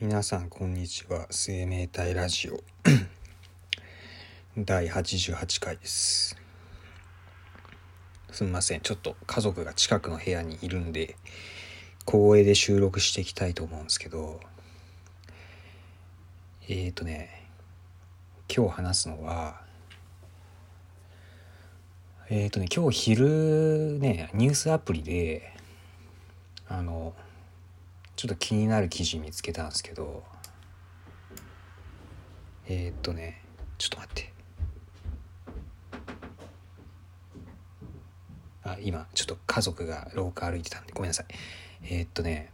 [0.00, 1.28] 皆さんこんにちは。
[1.30, 2.64] 生命体ラジオ。
[4.58, 6.36] 第88回です。
[8.32, 8.80] すみません。
[8.80, 11.14] ちょっと家族が近くの部屋にいるんで
[12.04, 14.40] 光栄で収録していきたいと思うんですけど
[16.68, 17.48] えっ、ー、とね
[18.52, 19.62] 今日話すのは
[22.28, 25.54] えっ、ー、とね今日昼ねニュースアプリで
[26.66, 27.14] あの
[28.24, 30.24] ちょっと気になる記事見つけたんですけど。
[32.66, 33.42] えー、っとね
[33.76, 34.32] ちょっと待って。
[38.62, 41.26] あ今ちょっと家族が廊下歩いてたんでごめんなさい。
[41.82, 42.48] えー、っとね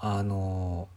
[0.00, 0.88] あの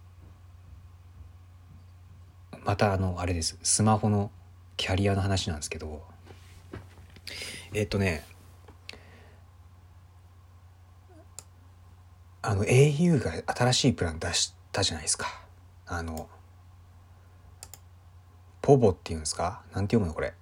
[2.65, 3.59] またあのあれです。
[3.61, 4.31] スマホの
[4.75, 6.01] キャリアの話なんですけど。
[7.75, 8.25] えっとね
[12.41, 15.27] あの au が新しいプラン出したじゃないですか。
[15.85, 16.27] あの
[18.61, 19.61] ポボっていうんですか？
[19.73, 20.33] なんて読むのこれ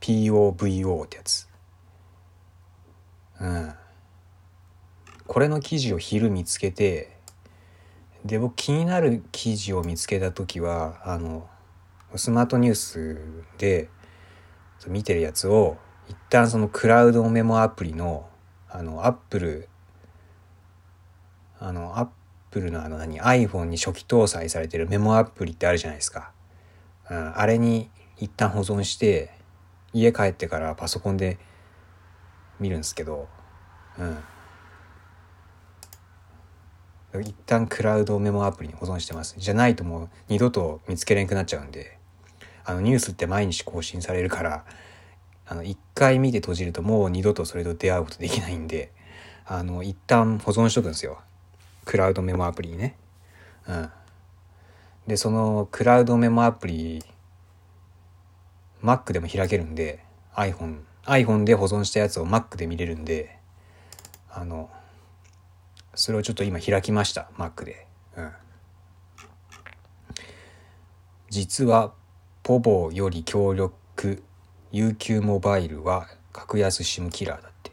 [0.00, 1.48] ？POVO ってやつ。
[3.40, 3.74] うん。
[5.26, 7.16] これの記事を昼見つけて
[8.24, 11.48] で僕気になる記事を見つけた時はあの
[12.14, 13.18] スマートニュース
[13.58, 13.88] で
[14.86, 15.76] 見てるやつを
[16.08, 18.28] 一旦そのクラウドメモアプリの
[18.68, 19.68] あのアップル
[21.66, 22.08] あの、アッ
[22.52, 26.30] プルのあの何、iPhone に初期搭載されてるメモアプリってあるじゃないですか。
[27.10, 29.32] うん、あれに一旦保存して、
[29.92, 31.38] 家帰ってからパソコンで
[32.60, 33.26] 見るんですけど、
[33.98, 34.04] う
[37.18, 37.20] ん。
[37.20, 39.34] 一旦クラウドメモアプリに保存してます。
[39.36, 41.98] じゃないともう二度と見つけれんくなっちゃうんで、
[42.64, 44.64] あのニュースって毎日更新されるから、
[45.46, 48.92] あの一回見て閉じるともう二度とそれと出会うことできないんで、
[49.46, 51.18] あの一旦保存しとくんですよ。
[51.86, 52.96] クラウドメモアプリね。
[53.66, 53.90] うん。
[55.06, 57.02] で、そのクラウドメモアプリ、
[58.82, 60.04] Mac でも開けるんで、
[60.34, 63.38] iPhone、iPhone で保存したやつを Mac で見れるんで、
[64.28, 64.68] あの、
[65.94, 67.86] それをちょっと今開きました、Mac で。
[68.16, 68.32] うん。
[71.30, 71.94] 実は、
[72.42, 74.24] ポボより強力
[74.72, 77.70] UQ モバイルは格安 SIM キラーだって。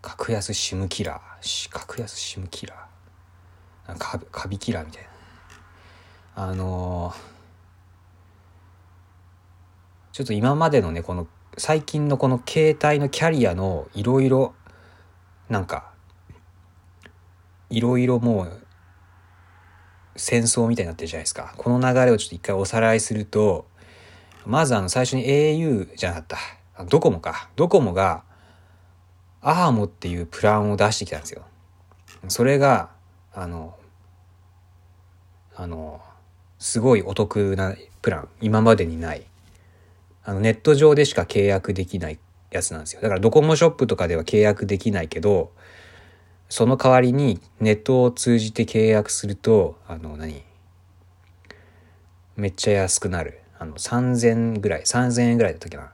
[0.00, 1.70] 格安 SIM キラー。
[1.70, 2.91] 格安 SIM キラー。
[3.98, 5.08] カカビキラーみたいな。
[6.34, 7.14] あのー、
[10.12, 11.26] ちょっと今までのねこの
[11.58, 14.54] 最近のこの携帯のキャリアのいろいろ
[15.50, 15.90] なんか
[17.68, 18.62] いろいろもう
[20.16, 21.54] 戦争みたいになってるじゃないですか。
[21.56, 23.66] この流れをちょっと一回おさらいすると
[24.46, 26.84] まずあの最初に au じゃなかった。
[26.86, 27.50] ドコモか。
[27.56, 28.24] ドコモが
[29.42, 31.42] アハモっていうプランを出してきたんですよ。
[32.28, 32.90] それが
[33.34, 33.76] あの
[35.54, 36.00] あの
[36.58, 39.26] すごいお得なプラン今までにない。
[40.24, 42.18] あのネット上でしか契約できない
[42.50, 43.02] やつなんですよ。
[43.02, 45.52] だからドコモショップとかでは契約できないけど
[46.48, 50.42] その代わりにネットを通じて契約するとあの何？
[52.36, 53.40] めっちゃ安くなる。
[53.58, 54.82] あの3000ぐらい。
[54.82, 55.92] 3000円ぐらいだったっけな。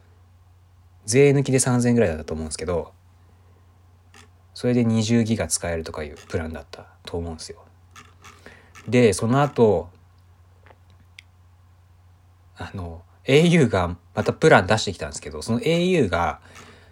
[1.04, 2.92] 税抜きで3000円ぐらいだったと思うんですけど
[4.58, 7.64] それで20ギガ使えるとかいうプランだったと思うんですよ。
[8.88, 9.88] で、その後、
[12.56, 16.40] あの、au がまたプラン出してきたんですけど、その au が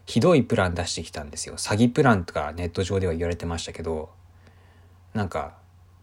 [0.05, 1.57] ひどいプラン出してきたんですよ。
[1.57, 4.11] 詐欺プランとかネット上では言われてましたけど、
[5.13, 5.59] なんか、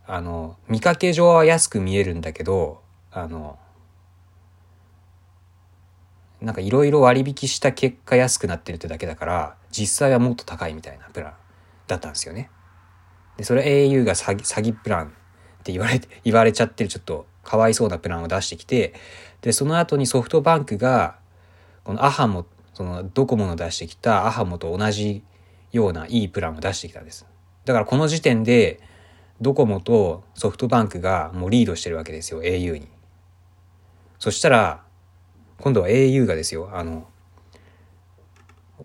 [0.06, 3.58] あの、見かけ上は安く見えるんだけど、あの、
[6.42, 11.43] なんかいろいろ割引した結果安くなってるってだけだから、実際はもっと高いみたいなプラン。
[11.94, 12.50] だったんですよね。
[13.38, 15.10] で、それ au が詐欺、詐欺プランっ
[15.64, 18.94] て言われて、 言われちゃってるちょっとかわいそうなプランを出してきて、
[19.42, 21.18] で、その後にソフトバンクが、
[21.84, 25.24] このアハモ、そのドコモの出してきたアハモと同じ
[25.72, 27.26] ようないいプランを出してきたんです。
[27.66, 28.80] だからこの時点で、
[29.42, 32.88] ドコモとソフトバンクがもうリードしてるわけですよ、au に。
[34.20, 34.84] そしたら、
[35.60, 37.08] 今度は au がですよ、あの、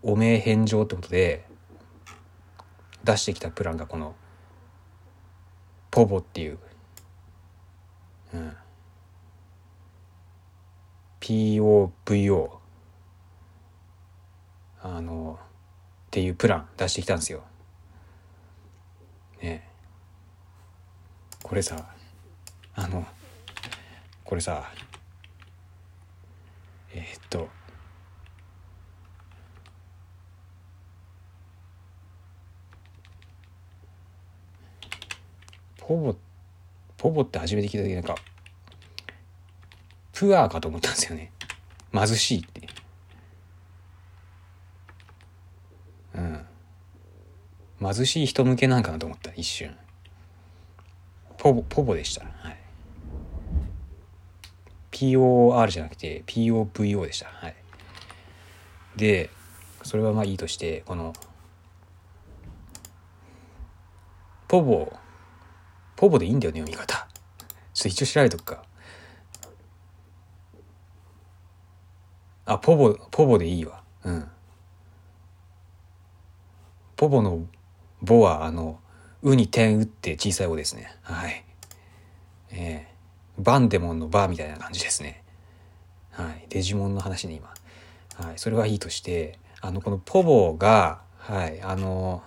[0.02, 1.46] 汚名返上ってことで、
[3.04, 4.14] 出してきたプランがこの
[5.90, 6.58] ポボっていう、
[8.34, 8.56] うん、
[11.20, 12.50] POVO
[14.82, 17.42] あのっていうプラン出してきたんですよ。
[19.42, 19.68] ね
[21.42, 21.88] これさ
[22.74, 23.06] あの
[24.24, 24.70] これさ
[26.92, 27.48] えー、っと
[35.88, 36.14] ポボ
[36.98, 38.14] ポボって初めて聞いた時なんか
[40.12, 41.32] プアーかと思ったんですよね。
[41.94, 42.68] 貧しいって。
[46.14, 46.46] うん。
[47.80, 49.74] 貧しい人向けなんかなと思った一瞬。
[51.38, 52.24] ポボポボでした。
[52.24, 52.58] はい。
[54.90, 57.28] POR じゃなくて POVO でした。
[57.28, 57.54] はい。
[58.96, 59.30] で
[59.84, 61.14] それはまあいいとしてこの
[64.48, 64.92] ポボ
[65.98, 67.08] ポボでいいんだよね読み方。
[67.74, 68.62] ちょっと一応調べとくか。
[72.46, 73.82] あポボポボでいいわ。
[74.04, 74.28] うん。
[76.94, 77.44] ポボの
[78.00, 78.78] 「ボ」はあの
[79.22, 80.96] 「う」に点打って小さい「お」ですね。
[81.02, 81.44] はい。
[82.50, 85.24] えー、バンデモンの「バー」みたいな感じですね。
[86.12, 86.46] はい。
[86.48, 87.52] デジモンの話ね今。
[88.24, 88.38] はい。
[88.38, 91.60] それはいいとしてあのこのポボがはい。
[91.60, 92.22] あの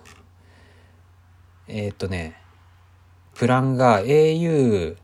[1.69, 2.40] えー、っとね
[3.36, 4.95] プランが au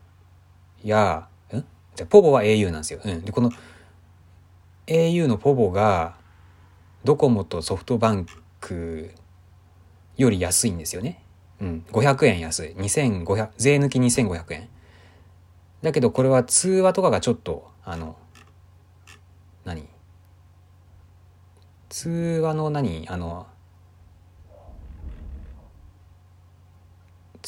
[0.84, 1.64] やん？
[1.94, 3.50] じゃポボは au なんですよ、うん、でこの
[4.86, 6.16] au のポボが
[7.04, 8.26] ドコモとソフトバン
[8.60, 9.14] ク
[10.16, 11.22] より安いんですよね。
[11.60, 11.84] うん。
[11.90, 12.70] 500円安い。
[12.70, 14.68] 2500、税抜き2500円。
[15.82, 18.16] だけどこれは通話とかがちょっと、あの、
[19.64, 19.88] 何？
[21.88, 22.10] 通
[22.42, 23.06] 話の何？
[23.08, 23.46] あの、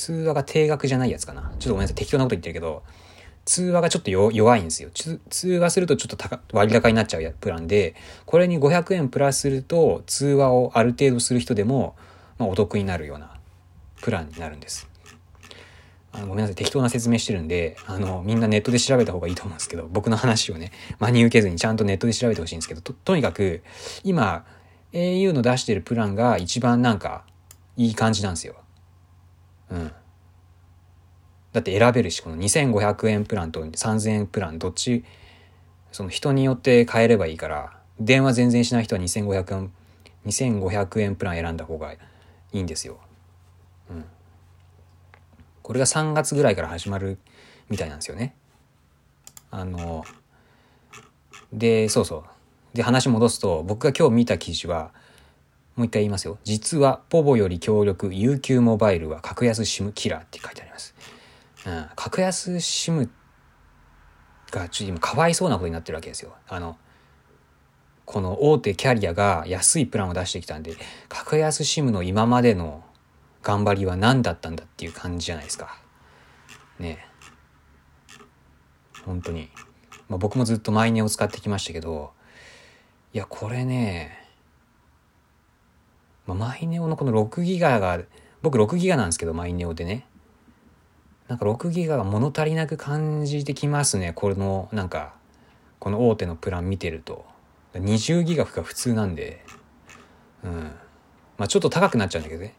[0.01, 1.43] 通話が定額じゃないやつかな。
[1.43, 1.95] ちょっとごめんなさい。
[1.95, 2.83] 適当なこと言ってるけど、
[3.45, 4.89] 通話がちょっと弱いんですよ。
[5.29, 7.95] 通話するとちょっと割高になっちゃうプランで、
[8.25, 11.97] これに500円プラスすると、通話をある程度する人でも、
[12.39, 13.31] まあ、お得になるような
[14.01, 14.89] プランになるんです。
[16.13, 23.63] あのごめんなさい適当な説明してるんであのみんなネットで調べた方がいいと思うんですけど僕の話をね真に受けずにちゃんとネットで調べてほしいんですけどととにかく
[24.03, 24.45] 今
[24.93, 27.23] au の出してるプランが一番なんか
[27.77, 28.57] いい感じなんですよ。
[29.71, 29.93] うん。
[31.53, 35.05] だって選べるしこの2500円プランと3000円プランどっち
[35.91, 39.73] その人によって変えればいいから電話全然しない人は2500円
[40.27, 41.99] 2500円プラン選んだ方がい
[42.53, 42.99] いんですよ。
[43.91, 44.05] うん。
[45.63, 47.19] これが3月ぐらいから始まる
[47.69, 48.35] みたいなんですよね。
[49.51, 50.05] あの、
[51.53, 52.25] で、そうそ
[52.75, 52.77] う。
[52.77, 54.93] で、話戻すと、僕が今日見た記事は、
[55.77, 56.39] もう一回言いますよ。
[56.45, 60.95] 実は、ポボより強力、UQ モバイルは格安 SIM キラーって書いてあります。
[61.67, 61.87] うん。
[61.97, 63.09] 格安 SIM
[64.51, 66.35] が、ちょっと今、かわいそうなことになってるわけですよ。
[66.49, 66.77] あの、
[68.05, 70.75] この大手キャリアが安いプランを出してきたんで、
[71.09, 72.83] 格安 SIM の今までの
[73.43, 75.79] 頑張りは何だったんだっていう感じじゃないですか。
[76.79, 77.07] ね
[79.05, 79.49] 本当に。
[80.09, 82.13] まあ、僕もずっとマイネを使ってきましたけど、
[83.13, 84.20] いや、これね、
[86.41, 88.01] マイネオのこの6ギガが、
[88.41, 90.07] 僕6ギガなんですけど、マイネオでね。
[91.29, 94.15] なんか6ギガが物足りなく感じてきますね。
[94.15, 95.13] この、なんか、
[95.79, 97.27] この大手のプラン見てると。
[97.75, 99.45] 20ギガが普通なんで、
[100.43, 100.73] うん。
[101.37, 102.55] まあちょっと高くなっちゃうんだけどね。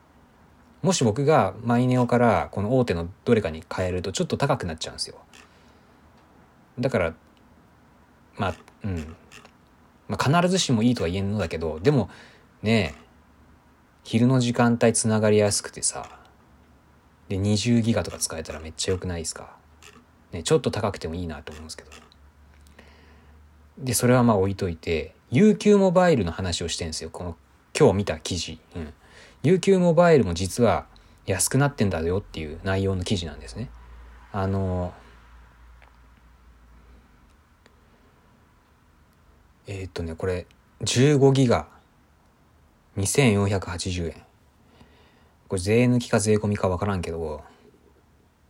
[0.84, 5.16] もし僕がマイネオからこの大手のどれかに変えるとちょっと高くなっちゃうんですよ。
[6.80, 7.14] だから、
[8.38, 9.16] まあ、うん。
[10.08, 12.10] まあ必ずしもいいとは言えんのだけど、でも
[12.62, 13.11] ねえ
[14.04, 16.20] 昼の時間帯つながりやすくてさ、
[17.30, 19.56] で20ギガとか使えたらめっちゃ良くないですか。
[20.32, 21.92] ね、ちょっと高くてもいいなと思うんですけど。
[23.78, 27.10] で、それはまあ置いといて、UQ モバイルの話をしてんですよ。
[27.10, 27.38] この
[27.78, 28.60] 今日見た記事。
[28.76, 28.94] うん。
[29.44, 30.86] UQ モバイルも実は
[31.26, 33.70] 安くなってんだよっていう内容の記事なんですね。
[34.32, 34.94] あの、
[39.68, 40.46] えー、っとね、これ
[40.82, 41.68] 15ギガ
[42.98, 44.24] 2480円。
[45.48, 47.44] これ税抜きか税込みかわからんけど、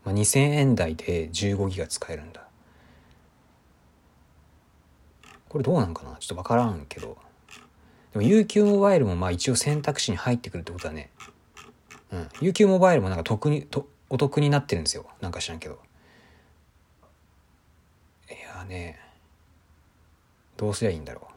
[0.03, 2.47] まあ、2000円台で15ギガ使えるんだ。
[5.49, 6.15] これどうなんかな？
[6.19, 7.17] ちょっとわからんけど。
[8.13, 11.09] でも UQ モバイルもまあ一応選択肢に入ってくるってことだね。
[12.11, 12.21] うん。
[12.39, 15.05] UQ モバイルもなんか得に、とお得になってるんですよ。
[15.21, 15.79] なんか知らんけど。
[18.29, 18.99] いやね、
[20.57, 21.31] どうすりゃいいんだろう。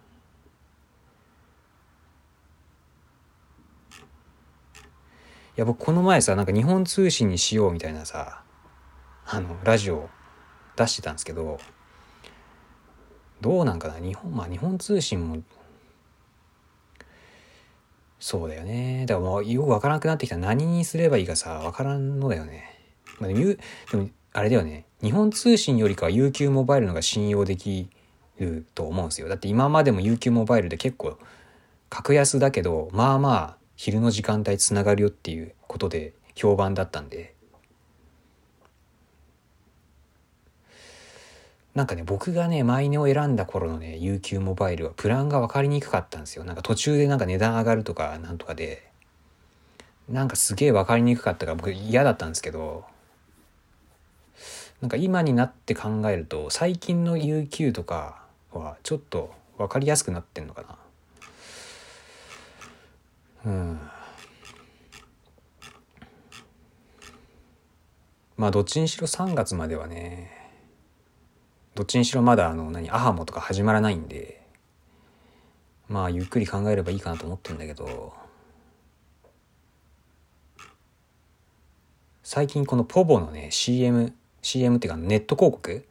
[5.57, 8.43] や、僕この前さ、なんか日本通信にしようみたいなさ、
[9.27, 10.09] あの、ラジオ
[10.77, 11.59] 出してたんですけど、
[13.41, 15.43] どうなんかな日本まあ日本通信も
[18.19, 19.05] そうだよね。
[19.07, 20.39] だからもうよくわからなくなってきた。
[20.39, 22.65] 何にすればいいかさわからんのだよね、
[23.21, 24.87] まあ、でもでもあれだよね。
[25.03, 27.91] 日本通信よりかは UQ モバイルのが信用でき
[28.39, 29.29] ると思うんですよ。
[29.29, 31.19] だって今までも UQ モバイルで結構
[31.91, 37.35] 格安だけどまあまあ昼の時間帯つながるよっていうことで評判だったんで。
[41.75, 46.45] なんかね僕がねマイネを選んだ頃のね UQ モバイルはプランが分かりにくかったんですよ。
[46.45, 48.89] なんか途中でなんか値段上がるとかなんとかで。
[50.09, 52.85] なんかすげえ分かりにくかったから僕嫌だったんですけど。
[54.81, 60.77] なんか今になって考えると最近の UQ とかはちょっと分かりやすくなってんのかな。
[63.45, 63.81] うん。
[68.37, 70.45] まあどっちにしろ3月まではね、
[71.75, 74.41] どっちにしろまだあの何アハモとか始まらないんで
[75.89, 78.15] まあゆっくり考えればいいかなと思ってるんだけど
[82.23, 85.85] 最近このポボのね CM CM っていうかネット広告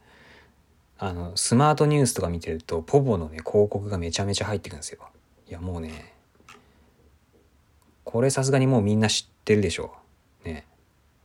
[0.98, 5.00] あのスマートニュースとか見てるとポボのね広告がめちゃめちゃ入ってくるんですよ
[5.48, 6.13] いやもうね
[8.14, 9.92] これさすがにもうみんな知ってるでしょ
[10.44, 10.48] う。
[10.48, 10.68] ね。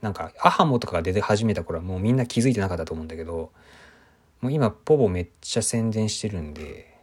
[0.02, 3.52] なんかアハモとかが出て始めた頃はもうみんな気づいてなかったと思うんだけど
[4.42, 6.98] もう今ポボめっちゃ宣伝してるんで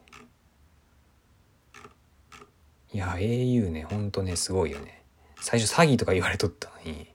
[2.93, 5.05] いや au ねほんとねすごいよね。
[5.40, 7.07] 最初詐欺とか言われとったのに。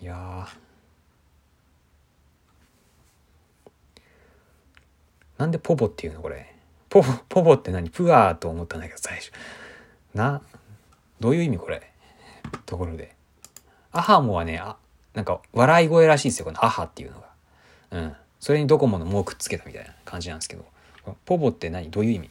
[0.00, 0.48] いや
[5.36, 6.55] なんでポボっていうのこれ？
[6.88, 7.90] ポボポボって何？
[7.90, 9.32] プアーと思ったんだけど最初。
[10.14, 10.40] な
[11.20, 11.92] どういう意味これ？
[12.64, 13.14] ところで。
[13.92, 14.76] アハモはねあ
[15.14, 17.26] なんか笑い声らしいんですよ、このアハっていうのが。
[17.90, 18.16] うん。
[18.38, 20.64] それにドコモのもうくっつけたみたいな感じなんですけど。
[21.24, 21.90] ポボって何？
[21.90, 22.30] どういう意味？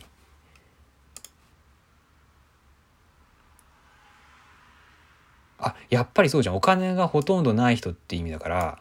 [5.57, 6.55] あ、やっぱりそうじゃん。
[6.55, 8.79] お金がほとんどない人って意味だから、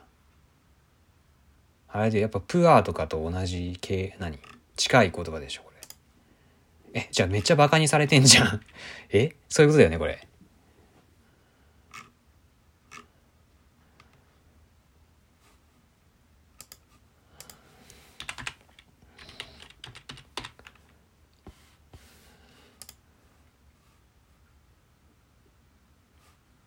[1.89, 4.39] あれでやっぱプアーとかと同じ系、何？
[4.77, 5.71] 近い言葉でしょ、こ
[6.93, 7.01] れ。
[7.01, 8.61] え、じゃあめっちゃバカにされてんじゃん。
[9.11, 9.35] え？
[9.49, 10.27] そういうことだよね、これ。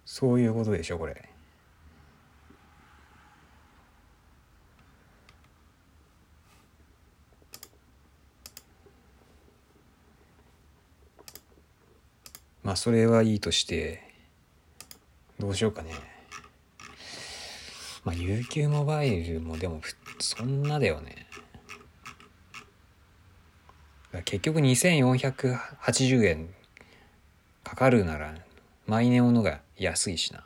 [0.05, 1.26] そういうことでしょこれ。
[12.67, 14.03] まあそれはいいとして
[15.39, 15.91] どうしようかね。
[18.03, 19.79] まあ UQ モバイルもでも
[20.19, 21.27] そんなだよね。
[24.25, 26.50] 結局2480円
[27.63, 28.36] かかるなら
[28.86, 30.43] マイネオのが安いしな。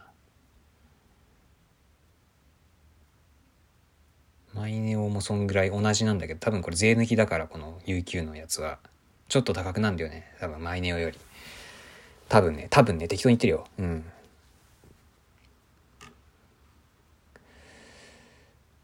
[4.54, 8.78] マイネオもそんぐらい同じなんだけど、多分これ税抜きだからこの UQ のやつは、
[9.28, 10.36] ちょっと高くなんだよね。
[10.40, 11.18] 多分マイネオより。
[12.32, 13.66] 多分ね、多分ね、適当に言ってるよ。
[13.78, 14.06] うん。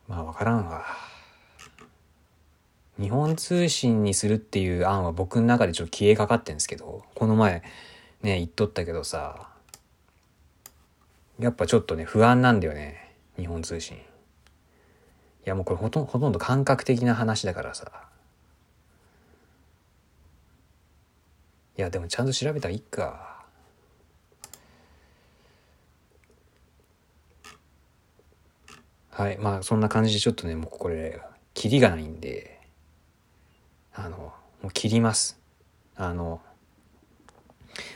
[0.10, 0.84] まあわからんわ。
[3.00, 7.64] 日本通信にするっていう案は僕の中でちょっと消えかかってんですけど、この前
[8.22, 9.48] ね、言っとったけどさ、
[11.40, 13.14] やっぱちょっとね、不安なんだよね。
[13.38, 13.96] 日本通信。
[13.96, 14.00] い
[15.46, 17.90] やもうこれほとほとんど感覚的な話だからさ。
[21.78, 23.37] いやでもちゃんと調べたらいいか。
[29.18, 29.38] はい。
[29.40, 31.20] まあそんな感じでちょっとね、もうこれ、
[31.56, 32.62] キリがないんで、
[33.92, 34.18] あの、
[34.62, 35.40] もう切ります。
[35.96, 36.40] あの、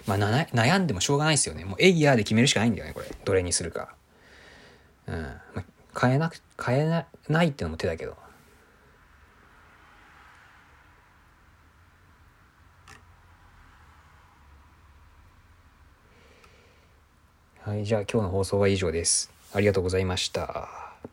[0.08, 1.64] まあ、悩んでもしょうがないですよね。
[1.64, 3.06] もうエイヤーで決めるしかないんだよね、これ。
[3.24, 3.94] どれにするか。
[5.06, 5.16] うん。
[5.16, 8.18] まあ、変えなく、変えなないっていうのも手だけど。
[17.60, 19.32] はい、じゃあ今日の放送は以上です。
[19.54, 20.81] ありがとうございました。